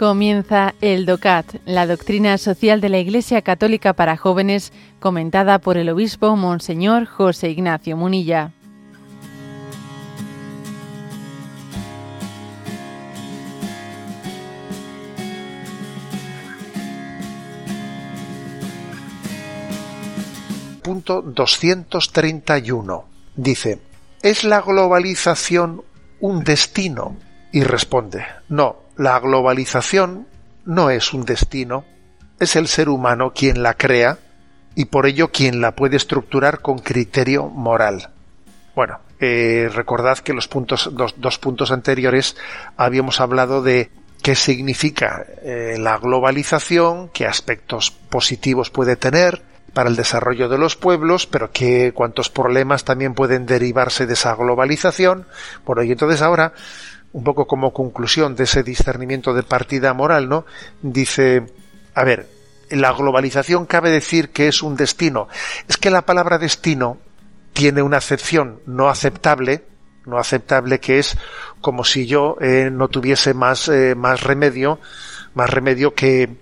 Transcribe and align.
Comienza 0.00 0.74
el 0.80 1.04
DOCAT, 1.04 1.56
la 1.66 1.86
doctrina 1.86 2.38
social 2.38 2.80
de 2.80 2.88
la 2.88 2.98
Iglesia 3.00 3.42
Católica 3.42 3.92
para 3.92 4.16
jóvenes, 4.16 4.72
comentada 4.98 5.58
por 5.58 5.76
el 5.76 5.90
obispo 5.90 6.36
Monseñor 6.36 7.04
José 7.04 7.50
Ignacio 7.50 7.98
Munilla. 7.98 8.50
Punto 20.82 21.20
231. 21.20 23.04
Dice, 23.36 23.82
¿es 24.22 24.44
la 24.44 24.62
globalización 24.62 25.82
un 26.20 26.42
destino? 26.42 27.18
Y 27.52 27.62
responde, 27.64 28.24
no, 28.48 28.76
la 28.96 29.18
globalización 29.18 30.26
no 30.64 30.90
es 30.90 31.12
un 31.12 31.24
destino, 31.24 31.84
es 32.38 32.56
el 32.56 32.68
ser 32.68 32.88
humano 32.88 33.32
quien 33.34 33.62
la 33.62 33.74
crea 33.74 34.18
y 34.74 34.86
por 34.86 35.06
ello 35.06 35.30
quien 35.32 35.60
la 35.60 35.74
puede 35.74 35.96
estructurar 35.96 36.60
con 36.60 36.78
criterio 36.78 37.48
moral. 37.48 38.10
Bueno, 38.74 39.00
eh, 39.18 39.68
recordad 39.72 40.18
que 40.18 40.32
los 40.32 40.48
puntos, 40.48 40.90
dos, 40.92 41.14
dos, 41.18 41.38
puntos 41.38 41.72
anteriores 41.72 42.36
habíamos 42.76 43.20
hablado 43.20 43.62
de 43.62 43.90
qué 44.22 44.34
significa 44.34 45.26
eh, 45.42 45.76
la 45.78 45.98
globalización, 45.98 47.08
qué 47.08 47.26
aspectos 47.26 47.90
positivos 47.90 48.70
puede 48.70 48.96
tener 48.96 49.42
para 49.74 49.88
el 49.88 49.96
desarrollo 49.96 50.48
de 50.48 50.58
los 50.58 50.76
pueblos, 50.76 51.26
pero 51.26 51.50
qué 51.52 51.92
cuántos 51.94 52.30
problemas 52.30 52.84
también 52.84 53.14
pueden 53.14 53.46
derivarse 53.46 54.06
de 54.06 54.14
esa 54.14 54.34
globalización. 54.34 55.26
Bueno, 55.64 55.82
y 55.82 55.92
entonces 55.92 56.22
ahora 56.22 56.52
un 57.12 57.24
poco 57.24 57.46
como 57.46 57.72
conclusión 57.72 58.36
de 58.36 58.44
ese 58.44 58.62
discernimiento 58.62 59.34
de 59.34 59.42
partida 59.42 59.92
moral, 59.94 60.28
¿no? 60.28 60.44
Dice, 60.82 61.44
a 61.94 62.04
ver, 62.04 62.28
la 62.70 62.92
globalización 62.92 63.66
cabe 63.66 63.90
decir 63.90 64.30
que 64.30 64.48
es 64.48 64.62
un 64.62 64.76
destino. 64.76 65.28
Es 65.68 65.76
que 65.76 65.90
la 65.90 66.02
palabra 66.02 66.38
destino 66.38 66.98
tiene 67.52 67.82
una 67.82 67.96
acepción 67.96 68.60
no 68.66 68.88
aceptable, 68.88 69.64
no 70.06 70.18
aceptable 70.18 70.78
que 70.78 70.98
es 70.98 71.16
como 71.60 71.84
si 71.84 72.06
yo 72.06 72.36
eh, 72.40 72.70
no 72.72 72.88
tuviese 72.88 73.34
más, 73.34 73.68
eh, 73.68 73.94
más 73.96 74.22
remedio, 74.22 74.78
más 75.34 75.50
remedio 75.50 75.94
que, 75.94 76.36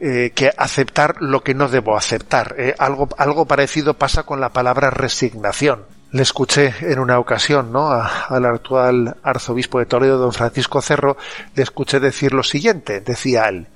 eh, 0.00 0.32
que 0.34 0.52
aceptar 0.56 1.16
lo 1.20 1.42
que 1.42 1.54
no 1.54 1.68
debo 1.68 1.96
aceptar. 1.96 2.54
Algo, 2.78 3.08
algo 3.18 3.46
parecido 3.46 3.94
pasa 3.94 4.22
con 4.22 4.40
la 4.40 4.50
palabra 4.50 4.90
resignación 4.90 5.84
le 6.12 6.22
escuché 6.22 6.74
en 6.80 6.98
una 6.98 7.18
ocasión, 7.18 7.72
¿no? 7.72 7.90
al 7.90 8.44
actual 8.44 9.16
arzobispo 9.22 9.78
de 9.78 9.86
Toledo, 9.86 10.18
don 10.18 10.32
Francisco 10.32 10.82
Cerro, 10.82 11.16
le 11.54 11.62
escuché 11.62 12.00
decir 12.00 12.34
lo 12.34 12.42
siguiente, 12.42 13.00
decía 13.00 13.48
él, 13.48 13.66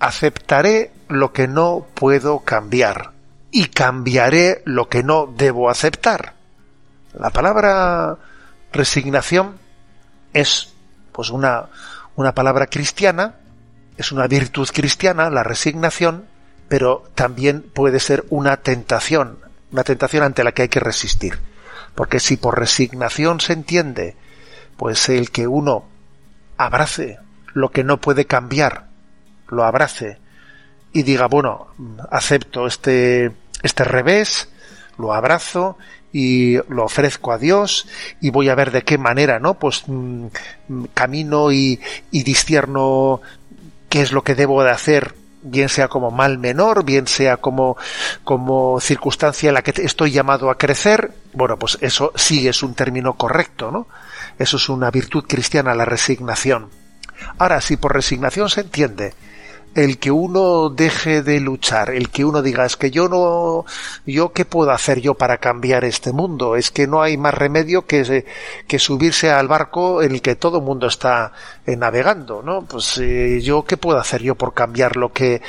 aceptaré 0.00 0.90
lo 1.08 1.32
que 1.32 1.46
no 1.46 1.86
puedo 1.94 2.40
cambiar 2.40 3.12
y 3.52 3.66
cambiaré 3.66 4.62
lo 4.64 4.88
que 4.88 5.04
no 5.04 5.32
debo 5.36 5.70
aceptar. 5.70 6.34
La 7.16 7.30
palabra 7.30 8.18
resignación 8.72 9.56
es 10.32 10.74
pues 11.12 11.30
una, 11.30 11.66
una 12.16 12.34
palabra 12.34 12.66
cristiana, 12.66 13.36
es 13.96 14.10
una 14.10 14.26
virtud 14.26 14.68
cristiana, 14.74 15.30
la 15.30 15.44
resignación, 15.44 16.26
pero 16.66 17.04
también 17.14 17.62
puede 17.62 18.00
ser 18.00 18.24
una 18.30 18.56
tentación, 18.56 19.38
una 19.70 19.84
tentación 19.84 20.24
ante 20.24 20.42
la 20.42 20.50
que 20.50 20.62
hay 20.62 20.68
que 20.68 20.80
resistir. 20.80 21.53
Porque 21.94 22.20
si 22.20 22.36
por 22.36 22.58
resignación 22.58 23.40
se 23.40 23.52
entiende, 23.52 24.16
pues 24.76 25.08
el 25.08 25.30
que 25.30 25.46
uno 25.46 25.84
abrace 26.56 27.18
lo 27.52 27.70
que 27.70 27.84
no 27.84 28.00
puede 28.00 28.26
cambiar, 28.26 28.86
lo 29.48 29.64
abrace 29.64 30.18
y 30.92 31.02
diga, 31.02 31.26
bueno, 31.26 31.68
acepto 32.10 32.66
este, 32.66 33.32
este 33.62 33.84
revés, 33.84 34.48
lo 34.98 35.12
abrazo 35.12 35.78
y 36.12 36.56
lo 36.68 36.84
ofrezco 36.84 37.32
a 37.32 37.38
Dios 37.38 37.88
y 38.20 38.30
voy 38.30 38.48
a 38.48 38.54
ver 38.54 38.70
de 38.70 38.82
qué 38.82 38.98
manera, 38.98 39.40
¿no? 39.40 39.54
Pues 39.54 39.84
mmm, 39.86 40.26
camino 40.94 41.50
y, 41.50 41.80
y 42.10 42.24
qué 43.88 44.02
es 44.02 44.12
lo 44.12 44.22
que 44.22 44.34
debo 44.34 44.62
de 44.62 44.70
hacer 44.70 45.14
bien 45.44 45.68
sea 45.68 45.88
como 45.88 46.10
mal 46.10 46.38
menor, 46.38 46.84
bien 46.84 47.06
sea 47.06 47.36
como, 47.36 47.76
como 48.24 48.80
circunstancia 48.80 49.48
en 49.48 49.54
la 49.54 49.62
que 49.62 49.82
estoy 49.82 50.10
llamado 50.10 50.50
a 50.50 50.58
crecer, 50.58 51.12
bueno, 51.32 51.58
pues 51.58 51.78
eso 51.80 52.12
sí 52.16 52.48
es 52.48 52.62
un 52.62 52.74
término 52.74 53.14
correcto, 53.14 53.70
¿no? 53.70 53.86
Eso 54.38 54.56
es 54.56 54.68
una 54.68 54.90
virtud 54.90 55.24
cristiana, 55.28 55.74
la 55.74 55.84
resignación. 55.84 56.70
Ahora, 57.38 57.60
si 57.60 57.76
por 57.76 57.94
resignación 57.94 58.48
se 58.48 58.62
entiende 58.62 59.14
el 59.74 59.98
que 59.98 60.10
uno 60.10 60.70
deje 60.70 61.22
de 61.22 61.40
luchar, 61.40 61.90
el 61.90 62.10
que 62.10 62.24
uno 62.24 62.42
diga 62.42 62.64
es 62.64 62.76
que 62.76 62.90
yo 62.90 63.08
no, 63.08 63.64
yo 64.06 64.32
qué 64.32 64.44
puedo 64.44 64.70
hacer 64.70 65.00
yo 65.00 65.14
para 65.14 65.38
cambiar 65.38 65.84
este 65.84 66.12
mundo, 66.12 66.56
es 66.56 66.70
que 66.70 66.86
no 66.86 67.02
hay 67.02 67.16
más 67.16 67.34
remedio 67.34 67.84
que, 67.86 68.24
que 68.68 68.78
subirse 68.78 69.30
al 69.30 69.48
barco 69.48 70.02
en 70.02 70.12
el 70.12 70.22
que 70.22 70.36
todo 70.36 70.58
el 70.58 70.64
mundo 70.64 70.86
está 70.86 71.32
eh, 71.66 71.76
navegando, 71.76 72.42
¿no? 72.42 72.62
Pues 72.62 72.98
eh, 72.98 73.40
yo 73.42 73.64
qué 73.64 73.76
puedo 73.76 73.98
hacer 73.98 74.22
yo 74.22 74.36
por 74.36 74.54
cambiar 74.54 74.96
lo 74.96 75.12
que, 75.12 75.42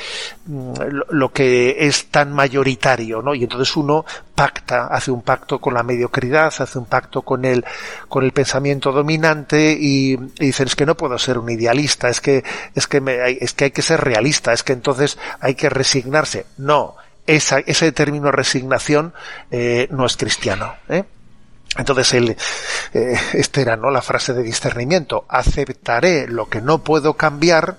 mm, 0.46 0.72
lo 1.10 1.32
que 1.32 1.86
es 1.86 2.06
tan 2.06 2.32
mayoritario, 2.32 3.22
¿no? 3.22 3.34
Y 3.34 3.44
entonces 3.44 3.76
uno 3.76 4.04
pacta, 4.34 4.88
hace 4.88 5.10
un 5.10 5.22
pacto 5.22 5.60
con 5.60 5.74
la 5.74 5.82
mediocridad, 5.82 6.52
hace 6.58 6.78
un 6.78 6.86
pacto 6.86 7.22
con 7.22 7.44
el, 7.44 7.64
con 8.08 8.24
el 8.24 8.32
pensamiento 8.32 8.92
dominante 8.92 9.76
y, 9.78 10.12
y 10.12 10.46
dicen 10.46 10.66
es 10.66 10.76
que 10.76 10.84
no 10.84 10.96
puedo 10.96 11.18
ser 11.18 11.38
un 11.38 11.50
idealista, 11.50 12.08
es 12.08 12.20
que, 12.20 12.44
es 12.74 12.86
que 12.86 13.00
me, 13.00 13.30
es 13.30 13.54
que 13.54 13.64
hay 13.64 13.70
que 13.70 13.82
ser 13.82 14.00
real 14.00 14.15
realista, 14.16 14.52
es 14.52 14.62
que 14.62 14.72
entonces 14.72 15.18
hay 15.40 15.54
que 15.54 15.68
resignarse. 15.68 16.46
No, 16.56 16.96
ese 17.26 17.92
término 17.92 18.30
resignación 18.30 19.12
eh, 19.50 19.88
no 19.90 20.06
es 20.06 20.16
cristiano. 20.16 20.74
¿eh? 20.88 21.04
Entonces, 21.76 22.14
el, 22.14 22.36
eh, 22.94 23.18
esta 23.34 23.60
era 23.60 23.76
¿no? 23.76 23.90
la 23.90 24.00
frase 24.00 24.32
de 24.32 24.42
discernimiento. 24.42 25.26
Aceptaré 25.28 26.28
lo 26.28 26.48
que 26.48 26.62
no 26.62 26.78
puedo 26.78 27.14
cambiar 27.14 27.76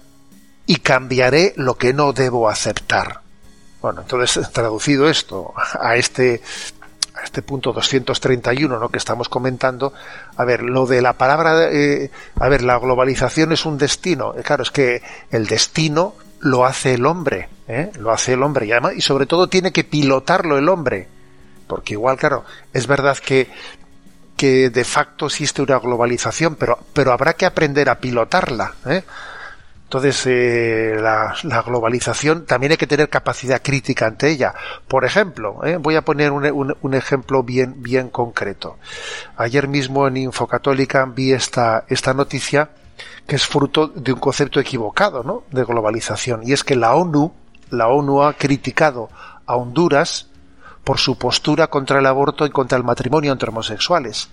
y 0.68 0.78
cambiaré 0.78 1.54
lo 1.56 1.76
que 1.76 1.94
no 1.94 2.14
debo 2.14 2.50
aceptar. 2.50 3.22
Bueno, 3.82 4.02
entonces, 4.02 4.52
traducido 4.52 5.10
esto 5.10 5.54
a 5.80 5.96
este, 5.96 6.42
a 7.16 7.24
este 7.24 7.42
punto 7.42 7.74
231 7.74 8.78
¿no? 8.78 8.90
que 8.90 8.98
estamos 8.98 9.30
comentando, 9.30 9.94
a 10.36 10.44
ver, 10.46 10.62
lo 10.62 10.86
de 10.86 11.02
la 11.02 11.14
palabra, 11.14 11.70
eh, 11.72 12.12
a 12.36 12.50
ver, 12.50 12.64
la 12.64 12.78
globalización 12.78 13.54
es 13.54 13.66
un 13.66 13.78
destino. 13.78 14.34
Claro, 14.44 14.64
es 14.64 14.72
que 14.72 15.02
el 15.32 15.48
destino 15.48 16.16
lo 16.40 16.66
hace 16.66 16.94
el 16.94 17.06
hombre, 17.06 17.50
¿eh? 17.68 17.92
lo 18.00 18.12
hace 18.12 18.34
el 18.34 18.44
hombre 18.44 18.66
y 18.66 18.72
además, 18.72 18.94
y 18.96 19.02
sobre 19.02 19.26
todo 19.26 19.48
tiene 19.48 19.72
que 19.72 19.84
pilotarlo 19.84 20.58
el 20.58 20.70
hombre, 20.70 21.08
porque 21.68 21.94
igual, 21.94 22.18
claro, 22.18 22.46
es 22.74 22.88
verdad 22.88 23.18
que 23.18 23.50
que 24.38 24.70
de 24.70 24.86
facto 24.86 25.26
existe 25.26 25.64
una 25.64 25.80
globalización, 25.80 26.56
pero, 26.56 26.78
pero 26.94 27.12
habrá 27.12 27.34
que 27.34 27.46
aprender 27.48 27.90
a 27.90 28.00
pilotarla. 28.00 28.76
¿eh? 28.86 29.04
Entonces, 29.84 30.26
eh, 30.28 30.96
la, 31.02 31.34
la, 31.44 31.62
globalización 31.64 32.46
también 32.46 32.74
hay 32.74 32.78
que 32.78 32.88
tener 32.88 33.10
capacidad 33.10 33.62
crítica 33.62 34.06
ante 34.06 34.30
ella. 34.30 34.54
Por 34.88 35.06
ejemplo, 35.06 35.66
¿eh? 35.66 35.78
voy 35.78 35.96
a 35.96 36.04
poner 36.04 36.32
un, 36.32 36.46
un, 36.52 36.76
un, 36.80 36.94
ejemplo 36.94 37.42
bien, 37.42 37.82
bien 37.82 38.10
concreto. 38.10 38.78
Ayer 39.38 39.68
mismo 39.68 40.08
en 40.08 40.18
Infocatólica 40.18 41.06
vi 41.06 41.32
esta, 41.32 41.86
esta 41.88 42.14
noticia 42.14 42.70
que 43.26 43.36
es 43.36 43.46
fruto 43.46 43.88
de 43.88 44.14
un 44.14 44.20
concepto 44.20 44.60
equivocado, 44.60 45.24
¿no? 45.24 45.44
De 45.52 45.64
globalización. 45.64 46.42
Y 46.44 46.54
es 46.54 46.64
que 46.64 46.76
la 46.76 46.96
ONU, 46.96 47.34
la 47.70 47.88
ONU 47.88 48.24
ha 48.24 48.34
criticado 48.34 49.10
a 49.46 49.56
Honduras 49.56 50.28
por 50.84 51.00
su 51.00 51.18
postura 51.18 51.68
contra 51.68 52.00
el 52.00 52.06
aborto 52.06 52.46
y 52.46 52.50
contra 52.50 52.78
el 52.78 52.84
matrimonio 52.84 53.32
entre 53.32 53.50
homosexuales. 53.50 54.30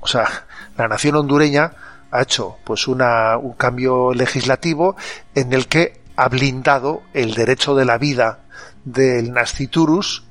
O 0.00 0.06
sea, 0.06 0.46
la 0.76 0.88
nación 0.88 1.16
hondureña 1.16 1.72
ha 2.10 2.22
hecho 2.22 2.56
pues 2.64 2.88
una, 2.88 3.36
un 3.36 3.52
cambio 3.52 4.12
legislativo 4.14 4.96
en 5.34 5.52
el 5.52 5.68
que 5.68 6.00
ha 6.16 6.28
blindado 6.28 7.02
el 7.14 7.34
derecho 7.34 7.74
de 7.74 7.84
la 7.84 7.98
vida 7.98 8.40
del 8.84 9.32
nasciturus 9.32 10.24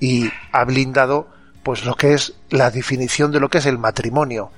y 0.00 0.30
ha 0.52 0.64
blindado 0.64 1.28
pues 1.62 1.84
lo 1.84 1.94
que 1.94 2.14
es 2.14 2.34
la 2.50 2.70
definición 2.70 3.32
de 3.32 3.40
lo 3.40 3.48
que 3.48 3.58
es 3.58 3.66
el 3.66 3.78
matrimonio. 3.78 4.50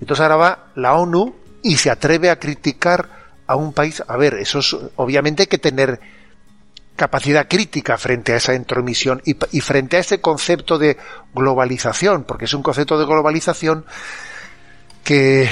Entonces 0.00 0.22
ahora 0.22 0.36
va 0.36 0.58
la 0.74 0.94
ONU 0.94 1.34
y 1.66 1.76
se 1.78 1.90
atreve 1.90 2.30
a 2.30 2.38
criticar 2.38 3.08
a 3.46 3.56
un 3.56 3.72
país. 3.72 4.02
A 4.06 4.16
ver, 4.16 4.34
eso 4.34 4.60
es, 4.60 4.76
obviamente 4.94 5.42
hay 5.42 5.46
que 5.48 5.58
tener 5.58 6.00
capacidad 6.94 7.48
crítica 7.48 7.98
frente 7.98 8.32
a 8.32 8.36
esa 8.36 8.54
intromisión 8.54 9.20
y, 9.24 9.60
frente 9.60 9.96
a 9.96 10.00
ese 10.00 10.20
concepto 10.20 10.78
de 10.78 10.96
globalización, 11.34 12.22
porque 12.22 12.44
es 12.44 12.54
un 12.54 12.62
concepto 12.62 12.98
de 12.98 13.04
globalización 13.04 13.84
que, 15.02 15.48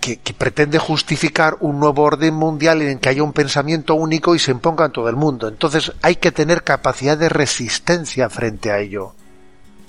que, 0.00 0.18
que, 0.18 0.32
pretende 0.34 0.78
justificar 0.78 1.56
un 1.60 1.80
nuevo 1.80 2.04
orden 2.04 2.34
mundial 2.34 2.80
en 2.80 2.88
el 2.88 2.98
que 3.00 3.08
haya 3.08 3.24
un 3.24 3.32
pensamiento 3.32 3.96
único 3.96 4.36
y 4.36 4.38
se 4.38 4.52
imponga 4.52 4.86
en 4.86 4.92
todo 4.92 5.08
el 5.08 5.16
mundo. 5.16 5.48
Entonces 5.48 5.92
hay 6.00 6.16
que 6.16 6.30
tener 6.30 6.62
capacidad 6.62 7.18
de 7.18 7.28
resistencia 7.28 8.30
frente 8.30 8.70
a 8.70 8.78
ello 8.78 9.14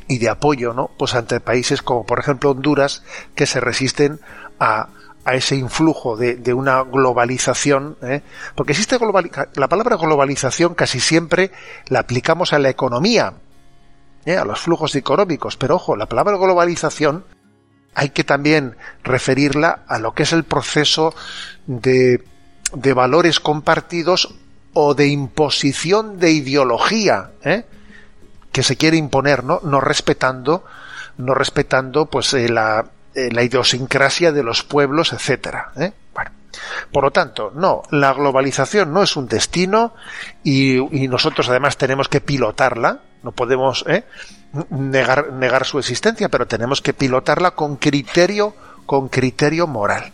y 0.08 0.18
de 0.18 0.30
apoyo, 0.30 0.74
¿no? 0.74 0.90
Pues 0.98 1.14
ante 1.14 1.40
países 1.40 1.84
como 1.84 2.04
por 2.04 2.20
ejemplo 2.20 2.50
Honduras 2.50 3.04
que 3.36 3.46
se 3.46 3.60
resisten 3.60 4.20
a 4.60 4.90
a 5.28 5.34
ese 5.34 5.58
influjo 5.58 6.16
de, 6.16 6.54
una 6.54 6.84
globalización, 6.84 7.98
¿eh? 8.02 8.22
porque 8.56 8.72
existe 8.72 8.98
la 9.56 9.68
palabra 9.68 9.98
globalización 9.98 10.74
casi 10.74 11.02
siempre 11.02 11.52
la 11.88 12.00
aplicamos 12.00 12.54
a 12.54 12.60
la 12.60 12.70
economía, 12.70 13.34
¿eh? 14.24 14.38
a 14.38 14.46
los 14.46 14.62
flujos 14.62 14.96
económicos, 14.96 15.58
pero 15.58 15.76
ojo, 15.76 15.98
la 15.98 16.06
palabra 16.06 16.38
globalización 16.38 17.26
hay 17.94 18.12
que 18.12 18.24
también 18.24 18.78
referirla 19.04 19.84
a 19.90 20.00
lo 20.00 20.14
que 20.14 20.24
es 20.24 20.32
el 20.32 20.46
proceso 20.46 21.14
de, 21.66 22.24
de 22.72 22.94
valores 22.94 23.42
compartidos 23.42 24.34
o 24.72 24.94
de 24.94 25.08
imposición 25.08 26.20
de 26.20 26.32
ideología 26.32 27.32
¿eh? 27.44 27.66
que 28.54 28.64
se 28.64 28.78
quiere 28.78 28.96
imponer, 28.96 29.44
¿no? 29.44 29.60
No 29.62 29.82
respetando, 29.82 30.64
no 31.18 31.34
respetando 31.34 32.06
pues 32.06 32.32
la 32.32 32.92
eh, 33.18 33.32
la 33.32 33.42
idiosincrasia 33.42 34.32
de 34.32 34.44
los 34.44 34.62
pueblos, 34.62 35.12
etcétera. 35.12 35.72
¿eh? 35.76 35.92
por 36.92 37.04
lo 37.04 37.10
tanto, 37.10 37.52
no, 37.56 37.82
la 37.90 38.14
globalización 38.14 38.94
no 38.94 39.02
es 39.02 39.16
un 39.16 39.28
destino 39.28 39.96
y, 40.44 40.78
nosotros 41.08 41.50
además 41.50 41.78
tenemos 41.78 42.10
que 42.10 42.22
pilotarla. 42.22 43.00
No 43.24 43.32
podemos 43.32 43.84
¿eh? 43.88 44.04
negar, 44.70 45.34
negar 45.34 45.66
su 45.66 45.80
existencia, 45.80 46.30
pero 46.30 46.46
tenemos 46.46 46.84
que 46.84 46.94
pilotarla 46.94 47.56
con 47.56 47.78
criterio, 47.78 48.56
con 48.86 49.10
criterio 49.10 49.66
moral. 49.66 50.14